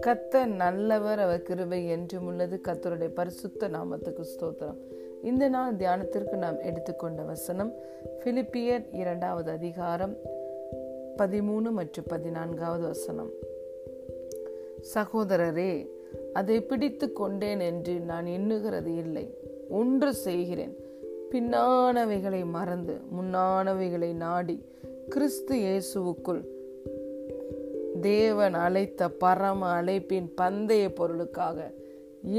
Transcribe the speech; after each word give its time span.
கத்த 0.00 0.46
நல்லவர் 0.46 1.18
அவர் 1.18 1.42
கிருவை 1.42 1.88
என்றும் 1.88 2.26
உள்ளது. 2.26 2.60
கத்தருடைய 2.68 3.08
பரிசுத்த 3.08 3.68
நாமத்துக்கு 3.68 4.24
ஸ்தோத்திரம். 4.36 4.76
இந்த 5.22 5.48
நாள் 5.48 5.76
தியானத்திற்கு 5.76 6.36
நாம் 6.36 6.60
எடுத்துக்கொண்ட 6.60 7.22
வசனம் 7.22 7.74
பிலிப்பியர் 8.24 8.84
இரண்டாவது 8.92 9.50
அதிகாரம் 9.50 10.16
பதிமூணு 11.16 11.70
மற்றும் 11.70 12.06
பதினான்காவது 12.08 12.86
வசனம். 12.86 13.30
சகோதரரே 14.94 15.88
அதை 16.32 16.60
பிடித்து 16.60 17.12
கொண்டேன் 17.12 17.60
என்று 17.60 18.00
நான் 18.00 18.26
எண்ணுகிறது 18.26 18.96
இல்லை. 18.96 19.34
ஒன்று 19.68 20.14
செய்கிறேன். 20.14 20.76
பின்னானவைகளை 21.30 22.44
மறந்து 22.44 22.94
முன்னானவைகளை 23.18 24.14
நாடி 24.14 24.64
கிறிஸ்து 25.09 25.55
இயேசுவுக்குள் 25.65 26.43
தேவன் 28.01 28.53
அழைத்த 28.53 29.09
பரம 29.23 29.69
அழைப்பின் 29.81 30.29
பந்தய 30.41 30.83
பொருளுக்காக 30.99 31.59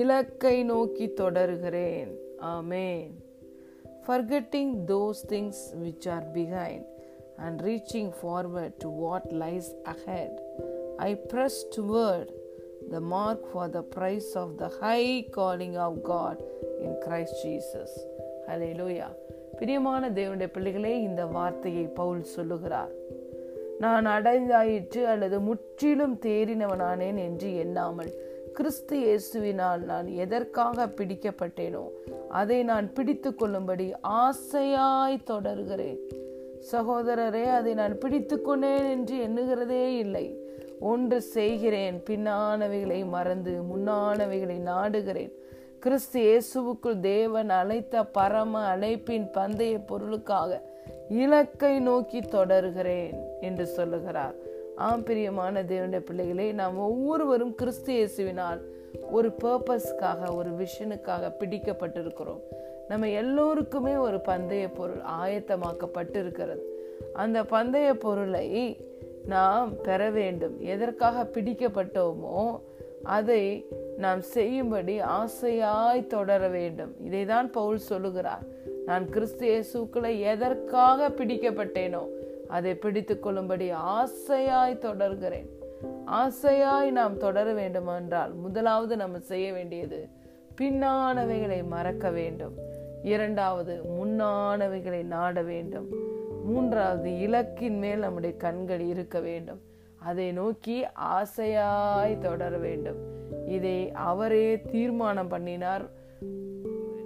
இலக்கை 0.01 0.57
நோக்கி 0.65 1.07
தொடர்கிறேன் 1.13 2.13
ஆமேன் 2.55 3.15
forgetting 4.09 4.87
those 4.87 5.19
things 5.23 5.57
which 5.75 6.07
are 6.07 6.25
behind 6.33 6.85
and 7.39 7.63
reaching 7.63 8.11
forward 8.11 8.73
to 8.81 8.89
what 8.89 9.31
lies 9.33 9.75
ahead, 9.85 10.31
I 10.99 11.15
press 11.15 11.65
toward 11.75 12.33
the 12.91 13.01
mark 13.01 13.41
for 13.53 13.69
the 13.69 13.83
price 13.83 14.31
of 14.35 14.57
the 14.57 14.71
high 14.81 15.27
calling 15.31 15.77
of 15.77 16.03
God 16.03 16.43
in 16.81 16.99
Christ 17.05 17.35
Jesus. 17.43 17.91
Hallelujah. 18.47 19.13
பிரியமான 19.60 20.10
தேவனுடைய 20.10 20.50
பிள்ளைகளே 20.52 20.94
இந்த 21.02 21.26
வார்த்தையை 21.26 21.86
பவுல் 22.00 22.22
சொல்லுகிறார். 22.36 22.94
நான் 23.80 24.06
அடைந்தாயிற்று 24.06 25.02
அல்லது 25.14 25.38
முற்றிலும் 25.40 26.16
தேறினவனானேன் 26.26 27.20
என்று 27.28 27.50
எண்ணாமல் 27.56 28.12
கிறிஸ்து 28.54 28.96
இயேசுவினால் 29.04 29.84
நான் 29.92 30.08
எதற்காக 30.24 30.86
பிடிக்கப்பட்டேனோ 30.98 31.86
அதை 32.40 32.60
நான் 32.64 32.88
பிடித்து 32.94 33.36
கொள்ளும்படி 33.36 33.88
ஆசையாய் 34.24 35.26
தொடர்கிறேன். 35.32 36.00
சகோதரரே 36.72 37.46
அதை 37.58 37.74
நான் 37.74 37.98
பிடித்து 37.98 38.42
கொண்டேன் 38.42 38.90
என்று 38.96 39.16
எண்ணுகிறதே 39.28 39.86
இல்லை. 39.98 40.26
ஒன்று 40.92 41.22
செய்கிறேன் 41.36 41.98
பின்னானவைகளை 42.10 43.00
மறந்து 43.16 43.54
முன்னானவைகளை 43.72 44.58
நாடுகிறேன். 44.72 45.34
கிறிஸ்து 45.84 46.20
இயேசுவுக்குள் 46.22 47.00
தேவன் 47.00 47.50
அழைத்த 47.50 48.04
பரம 48.04 48.76
அழைப்பின் 48.76 49.26
பந்தய 49.32 49.80
பொருளுக்காக 49.86 50.62
இலக்கை 51.10 51.80
நோக்கி 51.80 52.20
தொடர்கிறேன் 52.20 53.16
என்று 53.42 53.66
சொல்லுகிறார். 53.66 54.36
ஆம் 54.76 55.04
பிரியமான 55.04 55.64
தேவனுடைய 55.64 56.00
பிள்ளைகளே 56.00 56.52
நாம் 56.52 56.78
ஒவ்வொருவரும் 56.78 57.56
கிறிஸ்து 57.56 57.94
இயேசுவினால் 57.94 58.62
ஒரு 59.12 59.30
பர்பஸ்க்காக 59.44 60.36
ஒரு 60.36 60.52
விஷனுக்காக 60.52 61.32
பிடிக்கப்பட்டிருக்கிறோம். 61.40 62.42
நம்ம 62.88 63.10
எல்லோருக்குமே 63.10 63.96
ஒரு 63.96 64.18
பந்தய 64.18 64.68
பொருள் 64.74 65.02
ஆயத்தமாக்கப்பட்டு 65.22 66.18
இருக்கிறது 66.18 66.66
அந்த 67.14 67.44
பந்தய 67.44 67.94
பொருளை 67.94 68.78
நாம் 69.26 69.82
பெற 69.82 70.10
வேண்டும். 70.10 70.62
எதற்காக 70.62 71.24
பிடிக்கப்பட்டோமோ 71.24 72.60
அதை 73.18 73.66
நாம் 73.98 74.22
செய்யும்படி 74.22 75.02
ஆசையாய் 75.02 76.08
தொடர 76.08 76.48
வேண்டும். 76.48 76.96
இதைதான் 77.12 77.52
பவுல் 77.52 77.78
சொல்லுகிறார். 77.78 78.44
நான் 78.86 79.10
கிறிஸ்து 79.10 79.48
இயேசுக்களை 79.48 80.20
எதற்காக 80.20 81.10
பிடிக்கப்பட்டேனோ 81.10 82.08
அதை 82.48 82.76
பிடித்து 82.76 83.20
கொள்ளும்படி 83.20 83.72
ஆசையாய் 83.72 84.78
தொடர்கிறேன். 84.78 85.50
ஆசையாய் 86.06 86.92
நாம் 86.92 87.18
தொடர 87.18 87.54
வேண்டுமென்றால் 87.54 88.34
முதலாவது 88.34 88.98
நம்ம 88.98 89.20
செய்ய 89.20 89.54
வேண்டியது 89.54 90.08
பின்னானவைகளை 90.62 91.68
மறக்க 91.68 92.10
வேண்டும். 92.10 92.54
இரண்டாவது 93.04 93.82
முன்னானவைகளை 94.00 95.04
நாட 95.04 95.42
வேண்டும். 95.42 95.88
மூன்றாவது 96.46 97.20
இலக்கின் 97.20 97.78
மேல் 97.78 98.00
நம்முடைய 98.00 98.38
கண்கள் 98.38 98.80
இருக்க 98.80 99.20
வேண்டும். 99.20 99.62
அதை 99.98 100.32
நோக்கி 100.32 100.86
ஆசையாய் 101.14 102.18
தொடர 102.18 102.58
வேண்டும். 102.58 103.13
இதை 103.48 103.92
அவரே 103.92 104.62
தீர்மானம் 104.62 105.28
பண்ணினார். 105.28 105.90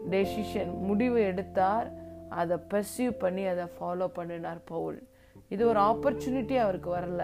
டெசிஷன் 0.09 0.77
முடிவு 0.79 1.21
எடுத்தார். 1.21 1.91
அதை 2.29 2.57
பர்சியூ 2.73 3.11
பண்ணி 3.19 3.45
அதை 3.45 3.65
ஃபாலோ 3.79 4.07
பண்ணினார் 4.07 4.63
பவுல். 4.63 5.07
இது 5.49 5.67
ஒரு 5.67 5.79
ஆப்பர்ச்சுனிட்டி 5.79 6.57
அவருக்கு 6.57 6.89
வரல. 6.95 7.23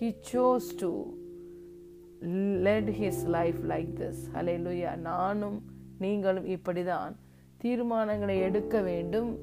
He 0.00 0.14
chose 0.32 0.68
to 0.76 1.12
led 2.56 2.88
his 2.88 3.26
life 3.26 3.56
like 3.68 3.88
this 3.98 4.20
hallelujah 4.66 4.96
நானும் 4.96 5.62
நீங்களும் 5.98 6.44
இப்படி 6.44 6.84
தான் 6.84 7.16
தீர்மானங்களை 7.64 8.40
எடுக்க 8.40 8.80
வேண்டும். 8.80 9.38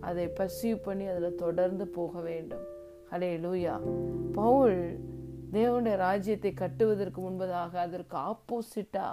அதை 0.00 0.30
பர்சியூ 0.40 0.76
பண்ணி 0.82 1.06
அதில் 1.06 1.34
தொடர்ந்து 1.34 1.88
போக 1.88 2.20
வேண்டும். 2.20 2.64
ஹலே 3.10 3.30
லூயா 3.44 3.80
பவுல் 4.32 5.00
தேவனுடைய 5.52 5.96
ராஜ்யத்தை 5.96 6.52
கட்டுவதற்கு 6.52 7.20
முன்பதாக 7.20 7.72
அதற்கு 7.84 8.16
ஆப்போசிட்டா 8.30 9.06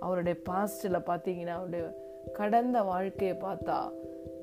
அவருடைய 0.00 0.36
பாஸ்டில் 0.50 1.06
பார்த்தீங்கன்னா 1.08 1.54
அவருடைய 1.58 1.84
கடந்த 2.32 2.82
வாழ்க்கையை 2.82 3.36
பார்த்தா 3.36 3.78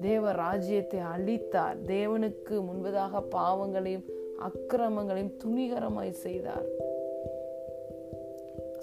தேவ 0.01 0.31
ராஜ்யத்தை 0.31 0.99
அழித்தார். 0.99 1.77
தேவனுக்கு 1.85 2.55
முன்பதாக 2.69 3.23
பாவங்களையும் 3.29 4.05
அக்கிரமங்களையும் 4.47 5.35
துணிகரமாய் 5.43 6.13
செய்தார். 6.25 6.67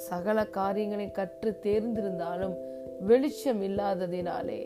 சகல 0.08 0.46
காரியங்களை 0.46 1.10
கற்று 1.10 1.58
தேர்ந்திருந்தாலும் 1.62 2.56
வெளிச்சம் 3.00 3.62
இல்லாததினாலே 3.62 4.60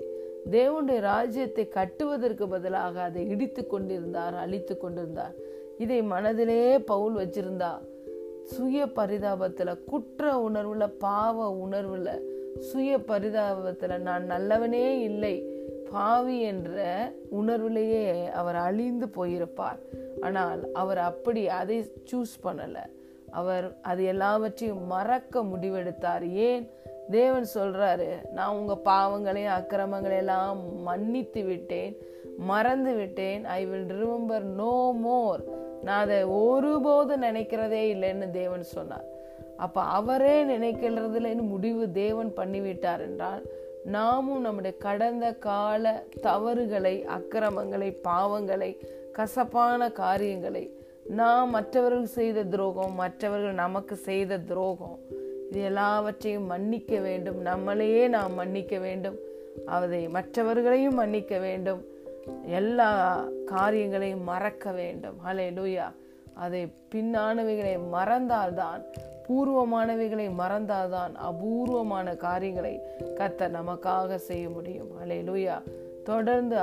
தேவனுடைய 0.51 1.01
ராஜ்யத்தை 1.01 1.69
கட்டுவதற்கு 1.69 2.49
பதிலாக 2.49 3.03
அதை 3.03 3.29
இடித்து 3.29 3.67
கொண்டிருந்தார் 3.67 4.35
அழித்து 4.35 4.77
கொண்டிருந்தார். 4.77 5.35
இதை 5.83 6.03
மனதிலே 6.03 6.79
பவுல் 6.79 7.15
வச்சிருந்தா. 7.15 7.73
சுய 8.45 8.85
பரிதாபத்துல 8.85 9.85
குற்ற 9.85 10.51
உணர்வுல 10.51 10.87
பாவ 10.99 11.57
உணர்வுல 11.67 12.19
சுய 12.59 12.99
பரிதாபத்துல 12.99 13.99
நான் 13.99 14.31
நல்லவனே 14.31 15.01
இல்லை. 15.01 15.47
பாவி 15.93 16.41
என்ற 16.41 16.77
உணர்விலேயே 17.41 18.31
அவர் 18.31 18.55
அழிந்து 18.55 19.07
போயிருப்பார். 19.07 19.81
ஆனால் 20.21 20.73
அவர் 20.73 20.99
அப்படி 20.99 21.49
அதை 21.49 21.93
சூஸ் 22.13 22.37
பண்ணல. 22.45 22.77
அவர் 23.31 23.77
அது 23.83 24.05
எல்லாவற்றையும் 24.05 24.87
மறக்க 24.87 25.43
முடிவெடுத்தார். 25.43 26.31
ஏன்? 26.31 26.71
தேவன் 27.11 27.47
சொல்றாரு 27.55 28.31
நான் 28.31 28.57
உங்க 28.57 28.77
பாவங்களையும் 28.77 29.53
அக்கிரமங்களையெல்லாம் 29.53 30.57
மன்னித்து 30.83 31.45
விட்டேன். 31.45 31.97
மறந்து 32.39 32.95
விட்டேன். 32.95 33.45
I 33.45 33.67
will 33.67 33.91
remember 33.91 34.47
no 34.61 34.93
more 35.01 35.43
நான் 35.83 36.03
அதை 36.03 36.25
ஒருபோதும் 36.25 37.23
நினைக்கிறதே 37.23 37.83
இல்லைன்னு 37.95 38.31
தேவன் 38.31 38.63
சொன்னார். 38.63 39.09
அப்போ 39.57 39.81
அவரே 39.99 40.37
நினைக்கிறதுலன்னு 40.45 41.49
முடிவு 41.49 41.93
தேவன் 41.93 42.33
பண்ணிவிட்டார் 42.37 43.01
என்றால் 43.01 43.43
நாமும் 43.85 44.41
நம்முடைய 44.41 44.77
கடந்த 44.77 45.27
கால 45.33 46.05
தவறுகளை 46.21 47.05
அக்கிரமங்களை 47.05 47.89
பாவங்களை 48.09 48.71
கசப்பான 49.13 49.91
காரியங்களை 49.93 50.65
நாம் 51.05 51.51
மற்றவர்கள் 51.51 52.15
செய்த 52.19 52.45
துரோகம் 52.45 52.95
மற்றவர்கள் 52.95 53.55
நமக்கு 53.55 53.97
செய்த 53.97 54.39
துரோகம் 54.39 54.99
இது 55.51 55.63
எல்லாவற்றையும் 55.63 56.47
மன்னிக்க 56.47 56.99
வேண்டும். 56.99 57.39
நம்மளையே 57.45 58.09
நாம் 58.09 58.35
மன்னிக்க 58.35 58.79
வேண்டும். 58.79 59.17
அதை 59.67 60.09
மற்றவர்களையும் 60.09 60.95
மன்னிக்க 60.95 61.39
வேண்டும். 61.39 61.81
எல்லா 62.47 63.25
காரியங்களையும் 63.47 64.23
மறக்க 64.23 64.71
வேண்டும். 64.71 65.17
ஹலே 65.27 65.49
லூயா 65.59 65.93
அதை 66.35 66.73
பின்னானவைகளை 66.95 67.79
மறந்தால்தான் 67.93 68.83
பூர்வமானவைகளை 69.29 70.31
மறந்தால்தான் 70.39 71.15
அபூர்வமான 71.15 72.17
காரியங்களை 72.17 72.81
கத்த 73.15 73.49
நமக்காக 73.49 74.15
செய்ய 74.15 74.49
முடியும். 74.49 74.89
அலே 75.05 75.13
லூயா 75.13 75.63
தொடர்ந்து 76.05 76.57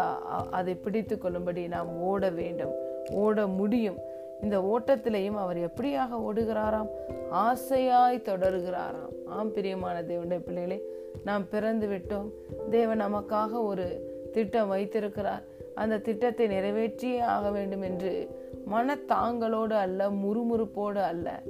அதை 0.52 0.76
பிடித்து 0.76 1.18
கொள்ளும்படி 1.18 1.68
நாம் 1.68 2.02
ஓட 2.02 2.30
வேண்டும். 2.30 2.72
ஓட 3.12 3.48
முடியும். 3.48 3.98
இந்த 4.42 4.60
ஓட்டத்திலையும் 4.60 5.38
அவர் 5.38 5.58
எப்படியாக 5.58 6.10
ஓடுகிறாராம்? 6.28 6.90
ஆசையாய் 7.32 8.22
தொடர்கிறாராம். 8.22 9.14
ஆம் 9.26 9.54
பிரியமான 9.54 10.02
தேவனுடைய 10.02 10.40
பிள்ளைகளே 10.40 10.84
நாம் 11.24 11.50
பிறந்து 11.50 11.88
விட்டோம். 11.88 12.30
தேவன் 12.70 13.02
நமக்காக 13.02 13.64
ஒரு 13.64 13.88
திட்டம் 14.32 14.68
வைத்திருக்கிறார். 14.68 15.44
அந்த 15.76 15.98
திட்டத்தை 15.98 16.48
நிறைவேற்றியே 16.48 17.20
ஆக 17.20 17.52
வேண்டும் 17.52 17.82
என்று 17.82 18.30
மனத்தாங்களோடு 18.72 19.74
அல்ல 19.74 20.10
முறுமுறுப்போடு 20.10 21.02
அல்ல 21.04 21.44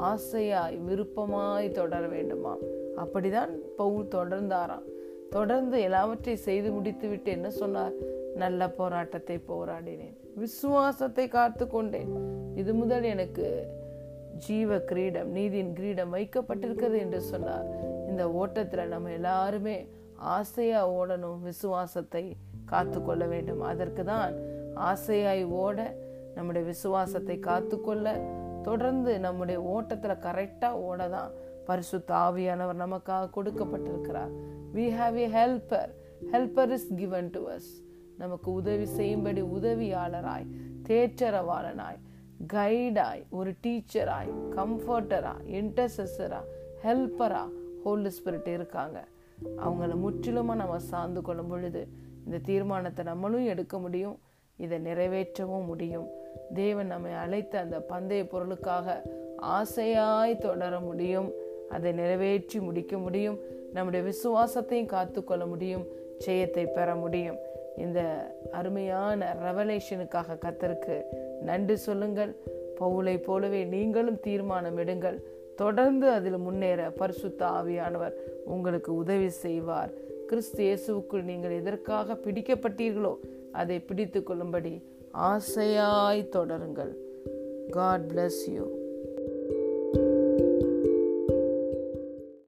ஆசையாய் 0.00 0.76
விருப்பமாய் 0.76 1.70
தொடர 1.70 2.06
வேண்டுமா? 2.06 2.56
அப்படிதான் 2.96 3.52
பவுல் 3.76 4.06
தொடர்ந்தாராம். 4.06 4.86
தொடர்ந்து 5.30 5.80
எல்லாவற்றையும் 5.80 6.42
செய்து 6.42 6.70
முடித்துவிட்டு 6.70 7.30
என்ன 7.30 7.50
சொன்னார்? 7.50 7.92
நல்ல 8.34 8.68
போராட்டத்தை 8.70 9.40
போராடினேன். 9.48 10.16
விசுவாசத்தை 10.34 11.28
காத்து 11.28 11.66
கொண்டேன். 11.66 12.12
இது 12.54 12.74
முதல் 12.74 13.02
எனக்கு 13.02 13.68
ஜீவ 14.38 14.78
கிரீடம் 14.80 15.30
நீதியின் 15.30 15.72
கிரீடம் 15.72 16.14
வைக்கப்பட்டிருக்கிறது 16.14 16.98
என்று 16.98 17.20
சொன்னார். 17.20 17.66
இந்த 18.08 18.32
ஓட்டத்தில் 18.32 18.88
நம்ம 18.88 19.10
எல்லாருமே 19.10 19.88
ஆசையாக 20.36 20.92
ஓடணும் 20.98 21.40
விசுவாசத்தை 21.48 22.24
காத்து 22.72 22.98
கொள்ள 23.02 23.24
வேண்டும். 23.32 23.62
அதற்கு 23.70 24.04
தான் 24.12 24.34
ஆசையாய் 24.90 25.44
ஓட 25.62 25.78
நம்முடைய 26.36 26.64
விசுவாசத்தை 26.72 27.36
காத்துக்கொள்ள 27.48 28.14
தொடர்ந்து 28.68 29.12
நம்முடைய 29.26 29.58
ஓட்டத்தில் 29.74 30.22
கரெக்டாக 30.26 30.80
ஓட 30.88 31.08
தான் 31.16 31.32
பரிசு 31.68 31.98
தாவியானவர் 32.12 32.82
நமக்காக 32.84 33.30
கொடுக்கப்பட்டிருக்கிறார். 33.36 34.32
We 34.76 34.86
have 34.98 35.16
a 35.24 35.26
helper 35.38 35.90
helper 36.32 36.72
is 36.78 36.90
given 37.00 37.30
to 37.36 37.42
us 37.56 37.70
நமக்கு 38.22 38.48
உதவி 38.60 38.86
செய்யும்படி 38.98 39.42
உதவியாளராய் 39.56 40.50
தேற்றரவாளனாய் 40.88 42.00
கைடாய் 42.54 43.22
ஒரு 43.38 43.50
டீச்சராய் 43.64 44.30
கம்ஃபர்டரா 44.58 45.34
இன்டர்செசரா 45.58 46.40
ஹெல்ப்பரா 46.86 47.44
ஹோல்டு 47.84 48.10
ஸ்பிரிட் 48.18 48.50
இருக்காங்க. 48.56 48.98
அவங்கள 49.42 49.92
முற்றிலுமா 50.06 50.54
நம்ம 50.54 50.78
சார்ந்து 50.78 51.22
கொள்ளும் 51.22 51.48
பொழுது 51.48 51.88
இந்த 52.24 52.38
தீர்மானத்தை 52.38 53.04
நம்மளும் 53.04 53.46
எடுக்க 53.46 53.78
முடியும் 53.78 54.18
இதை 54.56 54.78
நிறைவேற்றவும் 54.78 55.66
முடியும். 55.66 56.06
தேவன் 56.54 56.86
நம்மை 56.86 57.12
அழைத்த 57.12 57.58
அந்த 57.58 57.78
பந்தய 57.88 58.28
பொருளுக்காக 58.28 59.02
ஆசையாய் 59.42 60.38
தொடர 60.38 60.80
முடியும். 60.80 61.32
அதை 61.68 61.92
நிறைவேற்றி 61.92 62.60
முடிக்க 62.60 62.98
முடியும். 62.98 63.38
நம்முடைய 63.72 64.10
விசுவாசத்தையும் 64.10 64.86
காத்துக்கொள்ள 64.86 65.46
முடியும். 65.46 65.86
ஜெயத்தை 66.26 66.66
பெற 66.66 66.94
முடியும். 66.94 67.36
இந்த 67.76 68.00
அருமையான 68.52 69.36
ரெவலேஷனுக்காக 69.42 70.38
கத்தருக்கு 70.40 71.02
நன்றி 71.40 71.76
சொல்லுங்கள். 71.76 72.36
பவுலை 72.80 73.22
போலவே 73.22 73.64
நீங்களும் 73.64 74.20
தீர்மானம் 74.20 74.78
எடுங்கள். 74.78 75.18
தொடர்ந்து 75.56 76.06
அதில் 76.08 76.38
முன்னேற 76.38 76.90
பரிசுத்த 76.90 77.46
ஆவியானவர் 77.46 78.14
உங்களுக்கு 78.44 78.94
உதவி 78.94 79.28
செய்வார். 79.28 79.92
கிறிஸ்து 80.26 80.60
இயேசுவுக்குள் 80.64 81.28
நீங்கள் 81.30 81.58
எதற்காக 81.60 82.16
பிடிக்கப்பட்டீர்களோ 82.24 83.14
அதை 83.52 83.78
பிடித்து 83.80 84.22
கொள்ளும்படி 84.22 84.74
ஆசையாய் 85.30 86.22
தொடருங்கள். 86.36 86.92
God 87.70 88.06
bless 88.12 88.42
you 88.54 88.64